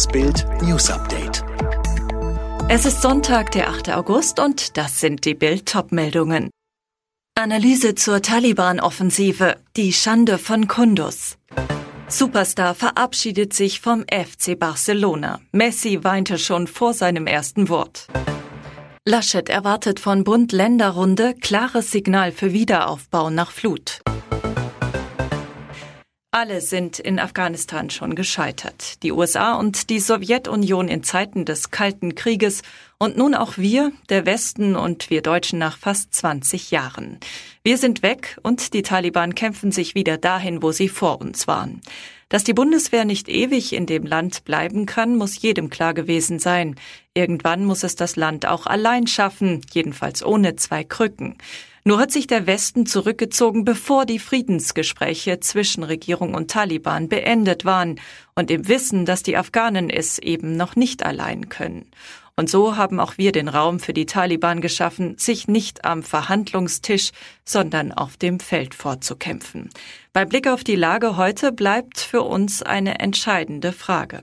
[0.00, 1.44] Das Bild News Update.
[2.70, 3.90] Es ist Sonntag, der 8.
[3.90, 6.48] August und das sind die Bild Topmeldungen.
[7.38, 9.56] Analyse zur Taliban-Offensive.
[9.76, 11.36] Die Schande von Kundus.
[12.08, 15.38] Superstar verabschiedet sich vom FC Barcelona.
[15.52, 18.06] Messi weinte schon vor seinem ersten Wort.
[19.06, 24.00] Laschet erwartet von Bund-Länder-Runde klares Signal für Wiederaufbau nach Flut.
[26.32, 29.02] Alle sind in Afghanistan schon gescheitert.
[29.02, 32.62] Die USA und die Sowjetunion in Zeiten des Kalten Krieges
[32.98, 37.18] und nun auch wir, der Westen und wir Deutschen nach fast 20 Jahren.
[37.64, 41.80] Wir sind weg und die Taliban kämpfen sich wieder dahin, wo sie vor uns waren.
[42.28, 46.76] Dass die Bundeswehr nicht ewig in dem Land bleiben kann, muss jedem klar gewesen sein.
[47.12, 51.38] Irgendwann muss es das Land auch allein schaffen, jedenfalls ohne zwei Krücken.
[51.84, 57.98] Nur hat sich der Westen zurückgezogen, bevor die Friedensgespräche zwischen Regierung und Taliban beendet waren
[58.34, 61.90] und im Wissen, dass die Afghanen es eben noch nicht allein können.
[62.36, 67.10] Und so haben auch wir den Raum für die Taliban geschaffen, sich nicht am Verhandlungstisch,
[67.44, 69.68] sondern auf dem Feld vorzukämpfen.
[70.12, 74.22] Bei Blick auf die Lage heute bleibt für uns eine entscheidende Frage.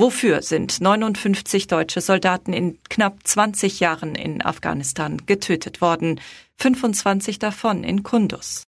[0.00, 6.20] Wofür sind 59 deutsche Soldaten in knapp 20 Jahren in Afghanistan getötet worden?
[6.58, 8.62] 25 davon in Kundus.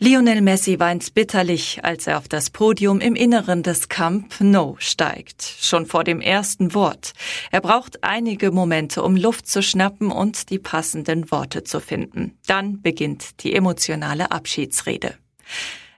[0.00, 5.44] Lionel Messi weint bitterlich, als er auf das Podium im Inneren des Camp Nou steigt.
[5.60, 7.12] Schon vor dem ersten Wort.
[7.52, 12.36] Er braucht einige Momente, um Luft zu schnappen und die passenden Worte zu finden.
[12.48, 15.14] Dann beginnt die emotionale Abschiedsrede.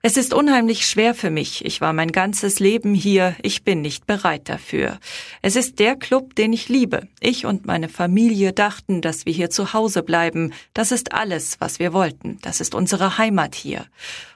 [0.04, 1.64] Es ist unheimlich schwer für mich.
[1.64, 3.36] Ich war mein ganzes Leben hier.
[3.40, 4.98] Ich bin nicht bereit dafür.
[5.42, 7.06] Es ist der Club, den ich liebe.
[7.20, 10.52] Ich und meine Familie dachten, dass wir hier zu Hause bleiben.
[10.74, 12.40] Das ist alles, was wir wollten.
[12.42, 13.86] Das ist unsere Heimat hier.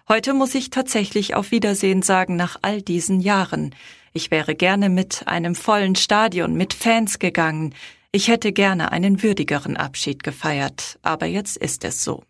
[0.09, 3.75] Heute muss ich tatsächlich auf Wiedersehen sagen nach all diesen Jahren.
[4.13, 7.75] Ich wäre gerne mit einem vollen Stadion mit Fans gegangen.
[8.13, 11.01] Ich hätte gerne einen würdigeren Abschied gefeiert.
[11.03, 12.23] Aber jetzt ist es so.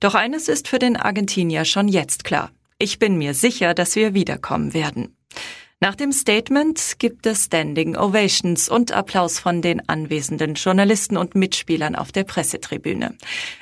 [0.00, 2.50] Doch eines ist für den Argentinier schon jetzt klar.
[2.80, 5.16] Ich bin mir sicher, dass wir wiederkommen werden.
[5.80, 11.96] Nach dem Statement gibt es Standing Ovations und Applaus von den anwesenden Journalisten und Mitspielern
[11.96, 13.16] auf der Pressetribüne.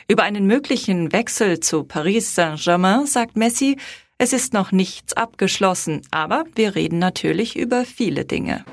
[0.09, 3.78] Über einen möglichen Wechsel zu Paris Saint-Germain sagt Messi,
[4.19, 8.65] es ist noch nichts abgeschlossen, aber wir reden natürlich über viele Dinge.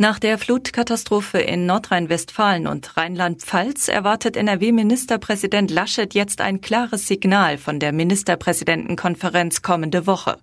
[0.00, 7.80] Nach der Flutkatastrophe in Nordrhein-Westfalen und Rheinland-Pfalz erwartet NRW-Ministerpräsident Laschet jetzt ein klares Signal von
[7.80, 10.38] der Ministerpräsidentenkonferenz kommende Woche.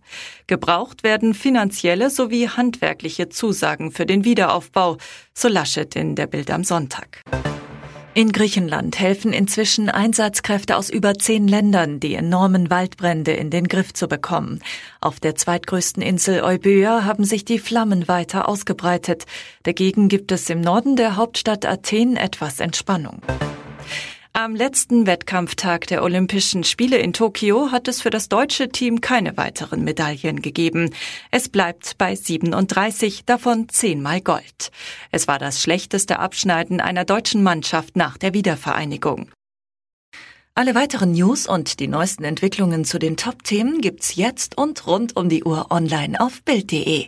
[0.47, 4.97] Gebraucht werden finanzielle sowie handwerkliche Zusagen für den Wiederaufbau,
[5.33, 7.23] so Laschet in der Bild am Sonntag.
[8.17, 13.91] In Griechenland helfen inzwischen Einsatzkräfte aus über zehn Ländern, die enormen Waldbrände in den Griff
[13.91, 14.61] zu bekommen.
[15.01, 19.25] Auf der zweitgrößten Insel Euböa haben sich die Flammen weiter ausgebreitet.
[19.63, 23.21] Dagegen gibt es im Norden der Hauptstadt Athen etwas Entspannung.
[24.37, 29.37] Am letzten Wettkampftag der Olympischen Spiele in Tokio hat es für das deutsche Team keine
[29.37, 30.93] weiteren Medaillen gegeben.
[31.31, 34.71] Es bleibt bei 37, davon zehnmal Gold.
[35.09, 39.31] Es war das schlechteste Abschneiden einer deutschen Mannschaft nach der Wiedervereinigung.
[40.53, 45.29] Alle weiteren News und die neuesten Entwicklungen zu den Top-Themen gibt's jetzt und rund um
[45.29, 47.07] die Uhr online auf Bild.de.